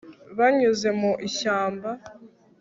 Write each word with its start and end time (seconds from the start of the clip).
banyuze 0.37 0.89
mu 0.99 1.11
ishyamba 1.27 1.89